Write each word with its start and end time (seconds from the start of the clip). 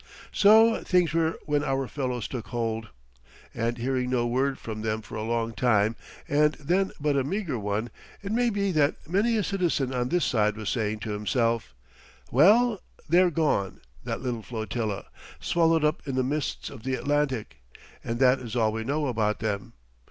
So 0.31 0.81
things 0.83 1.13
were 1.13 1.37
when 1.45 1.63
our 1.63 1.87
fellows 1.87 2.27
took 2.27 2.47
hold, 2.47 2.87
and 3.53 3.77
hearing 3.77 4.09
no 4.09 4.25
word 4.25 4.57
from 4.57 4.81
them 4.81 5.03
for 5.03 5.13
a 5.15 5.21
long 5.21 5.53
time 5.53 5.95
and 6.27 6.53
then 6.55 6.91
but 6.99 7.15
a 7.15 7.23
meagre 7.23 7.59
one, 7.59 7.91
it 8.23 8.31
may 8.31 8.49
be 8.49 8.71
that 8.71 9.07
many 9.07 9.37
a 9.37 9.43
citizen 9.43 9.93
on 9.93 10.09
this 10.09 10.25
side 10.25 10.55
was 10.57 10.71
saying 10.71 11.01
to 11.01 11.11
himself: 11.11 11.75
"Well, 12.31 12.81
they're 13.07 13.29
gone, 13.29 13.81
that 14.03 14.21
little 14.21 14.41
flotilla, 14.41 15.05
swallowed 15.39 15.85
up 15.85 16.01
in 16.07 16.15
the 16.15 16.23
mists 16.23 16.71
of 16.71 16.81
the 16.81 16.95
Atlantic, 16.95 17.57
and 18.03 18.17
that 18.19 18.39
is 18.39 18.55
all 18.55 18.71
we 18.71 18.83
know 18.83 19.05
about 19.05 19.37
them. 19.37 19.73